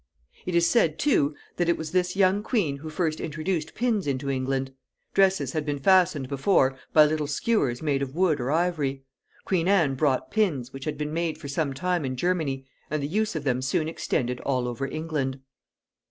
It 0.47 0.55
is 0.55 0.65
said, 0.67 0.97
too, 0.97 1.35
that 1.57 1.69
it 1.69 1.77
was 1.77 1.91
this 1.91 2.15
young 2.15 2.41
queen 2.41 2.77
who 2.77 2.89
first 2.89 3.19
introduced 3.21 3.75
pins 3.75 4.07
into 4.07 4.31
England. 4.31 4.73
Dresses 5.13 5.51
had 5.51 5.63
been 5.63 5.77
fastened 5.77 6.27
before 6.27 6.75
by 6.91 7.05
little 7.05 7.27
skewers 7.27 7.83
made 7.83 8.01
of 8.01 8.15
wood 8.15 8.39
or 8.41 8.49
ivory. 8.51 9.03
Queen 9.45 9.67
Anne 9.67 9.93
brought 9.93 10.31
pins, 10.31 10.73
which 10.73 10.85
had 10.85 10.97
been 10.97 11.13
made 11.13 11.37
for 11.37 11.47
some 11.49 11.71
time 11.75 12.03
in 12.03 12.15
Germany, 12.15 12.65
and 12.89 13.03
the 13.03 13.07
use 13.07 13.35
of 13.35 13.43
them 13.43 13.61
soon 13.61 13.87
extended 13.87 14.39
all 14.39 14.67
over 14.67 14.87
England. 14.87 15.39